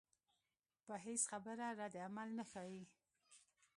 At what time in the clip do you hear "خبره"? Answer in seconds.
1.31-1.67